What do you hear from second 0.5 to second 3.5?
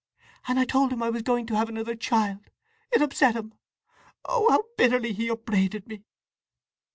I told him I was going to have another child. It upset